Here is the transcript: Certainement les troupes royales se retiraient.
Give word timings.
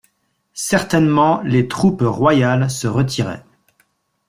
Certainement 0.55 1.43
les 1.43 1.67
troupes 1.67 2.01
royales 2.03 2.71
se 2.71 2.87
retiraient. 2.87 3.45